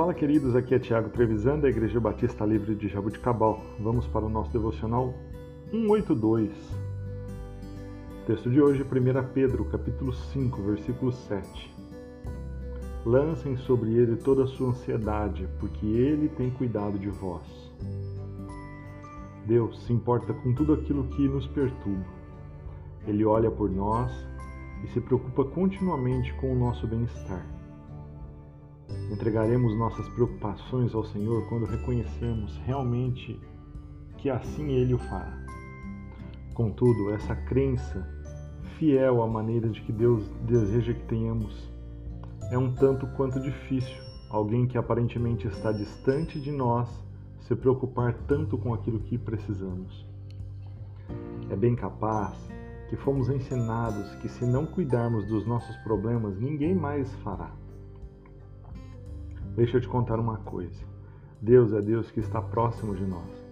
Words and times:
Fala, 0.00 0.14
queridos, 0.14 0.56
aqui 0.56 0.74
é 0.74 0.78
Tiago 0.78 1.10
Trevisan, 1.10 1.58
da 1.58 1.68
Igreja 1.68 2.00
Batista 2.00 2.46
Livre 2.46 2.74
de 2.74 2.88
Jabuticabal. 2.88 3.60
Vamos 3.78 4.06
para 4.06 4.24
o 4.24 4.30
nosso 4.30 4.50
devocional 4.50 5.12
182. 5.70 6.50
Texto 8.26 8.48
de 8.50 8.62
hoje, 8.62 8.82
1 8.82 8.86
Pedro, 9.34 9.66
capítulo 9.66 10.10
5, 10.14 10.62
versículo 10.62 11.12
7. 11.12 11.76
Lancem 13.04 13.58
sobre 13.58 13.92
ele 13.92 14.16
toda 14.16 14.44
a 14.44 14.46
sua 14.46 14.70
ansiedade, 14.70 15.46
porque 15.58 15.84
ele 15.84 16.30
tem 16.30 16.48
cuidado 16.48 16.98
de 16.98 17.10
vós. 17.10 17.44
Deus 19.44 19.84
se 19.84 19.92
importa 19.92 20.32
com 20.32 20.54
tudo 20.54 20.72
aquilo 20.72 21.08
que 21.08 21.28
nos 21.28 21.46
perturba. 21.48 22.06
Ele 23.06 23.22
olha 23.26 23.50
por 23.50 23.70
nós 23.70 24.10
e 24.82 24.86
se 24.86 24.98
preocupa 24.98 25.44
continuamente 25.44 26.32
com 26.40 26.50
o 26.50 26.58
nosso 26.58 26.86
bem-estar. 26.86 27.59
Entregaremos 29.10 29.76
nossas 29.76 30.08
preocupações 30.10 30.94
ao 30.94 31.04
Senhor 31.04 31.48
quando 31.48 31.66
reconhecemos 31.66 32.56
realmente 32.64 33.40
que 34.18 34.30
assim 34.30 34.70
Ele 34.70 34.94
o 34.94 34.98
fará. 34.98 35.38
Contudo, 36.54 37.10
essa 37.10 37.34
crença 37.34 38.06
fiel 38.78 39.22
à 39.22 39.26
maneira 39.26 39.68
de 39.68 39.80
que 39.82 39.92
Deus 39.92 40.26
deseja 40.46 40.94
que 40.94 41.04
tenhamos 41.04 41.70
é 42.50 42.58
um 42.58 42.74
tanto 42.74 43.06
quanto 43.08 43.40
difícil. 43.40 43.96
Alguém 44.28 44.66
que 44.66 44.78
aparentemente 44.78 45.46
está 45.46 45.72
distante 45.72 46.40
de 46.40 46.50
nós 46.50 46.88
se 47.40 47.54
preocupar 47.56 48.14
tanto 48.26 48.56
com 48.56 48.72
aquilo 48.72 49.00
que 49.00 49.18
precisamos. 49.18 50.06
É 51.50 51.56
bem 51.56 51.74
capaz 51.74 52.36
que 52.88 52.96
fomos 52.96 53.28
ensinados 53.28 54.14
que 54.16 54.28
se 54.28 54.44
não 54.44 54.66
cuidarmos 54.66 55.26
dos 55.26 55.46
nossos 55.46 55.76
problemas, 55.78 56.38
ninguém 56.38 56.74
mais 56.74 57.12
fará. 57.16 57.52
Deixa 59.56 59.76
eu 59.76 59.80
te 59.80 59.88
contar 59.88 60.18
uma 60.18 60.38
coisa. 60.38 60.80
Deus 61.40 61.72
é 61.72 61.80
Deus 61.80 62.10
que 62.10 62.20
está 62.20 62.40
próximo 62.40 62.94
de 62.94 63.04
nós 63.04 63.50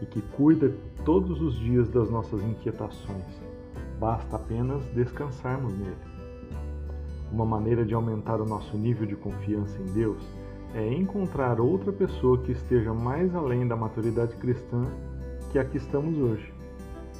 e 0.00 0.06
que 0.06 0.22
cuida 0.22 0.72
todos 1.04 1.40
os 1.40 1.54
dias 1.58 1.88
das 1.88 2.08
nossas 2.08 2.42
inquietações. 2.42 3.40
Basta 3.98 4.36
apenas 4.36 4.84
descansarmos 4.94 5.72
nele. 5.76 5.96
Uma 7.32 7.44
maneira 7.44 7.84
de 7.84 7.94
aumentar 7.94 8.40
o 8.40 8.46
nosso 8.46 8.76
nível 8.76 9.06
de 9.06 9.16
confiança 9.16 9.78
em 9.80 9.92
Deus 9.92 10.22
é 10.74 10.92
encontrar 10.92 11.60
outra 11.60 11.92
pessoa 11.92 12.38
que 12.38 12.52
esteja 12.52 12.94
mais 12.94 13.34
além 13.34 13.66
da 13.66 13.76
maturidade 13.76 14.36
cristã 14.36 14.84
que 15.50 15.58
a 15.58 15.64
que 15.64 15.76
estamos 15.76 16.16
hoje, 16.16 16.52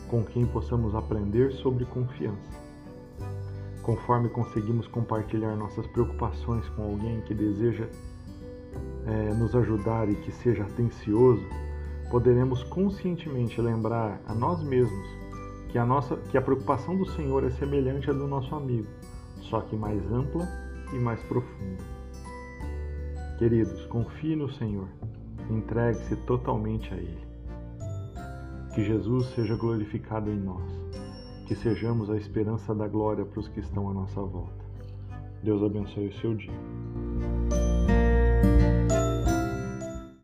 com 0.09 0.25
quem 0.25 0.47
possamos 0.47 0.95
aprender 0.95 1.51
sobre 1.53 1.85
confiança. 1.85 2.61
Conforme 3.83 4.29
conseguimos 4.29 4.87
compartilhar 4.87 5.57
nossas 5.57 5.87
preocupações 5.89 6.69
com 6.71 6.83
alguém 6.83 7.21
que 7.23 7.35
deseja 7.35 7.89
é, 9.11 9.35
nos 9.35 9.55
ajudar 9.57 10.09
e 10.09 10.15
que 10.15 10.31
seja 10.31 10.63
atencioso, 10.63 11.45
poderemos 12.11 12.63
conscientemente 12.65 13.61
lembrar 13.61 14.21
a 14.27 14.35
nós 14.35 14.63
mesmos 14.63 15.09
que 15.69 15.79
a, 15.79 15.85
nossa, 15.85 16.17
que 16.17 16.39
a 16.39 16.43
preocupação 16.43 16.97
do 16.97 17.07
Senhor 17.11 17.45
é 17.45 17.51
semelhante 17.51 18.11
à 18.11 18.13
do 18.13 18.27
nosso 18.27 18.55
amigo, 18.55 18.89
só 19.43 19.61
que 19.61 19.77
mais 19.77 20.01
ampla 20.11 20.49
e 20.93 20.99
mais 20.99 21.21
profunda. 21.25 21.83
Queridos, 23.39 23.87
confie 23.87 24.37
no 24.37 24.51
Senhor, 24.51 24.89
entregue-se 25.49 26.17
totalmente 26.27 26.93
a 26.93 26.97
Ele. 26.97 27.31
Que 28.75 28.85
Jesus 28.85 29.27
seja 29.35 29.57
glorificado 29.57 30.31
em 30.31 30.39
nós, 30.39 30.71
que 31.47 31.55
sejamos 31.55 32.11
a 32.11 32.17
esperança 32.17 32.75
da 32.75 32.87
glória 32.87 33.25
para 33.25 33.41
os 33.41 33.49
que 33.49 33.61
estão 33.61 33.89
à 33.89 33.95
nossa 33.95 34.21
volta. 34.21 34.65
Deus 35.43 35.63
abençoe 35.63 36.09
o 36.09 36.13
seu 36.21 36.35
dia. 36.35 36.53